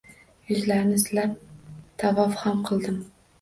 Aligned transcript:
Yuzlarini 0.51 1.01
silab, 1.01 1.35
tavof 2.05 2.41
ham 2.47 2.65
qildim 2.71 2.99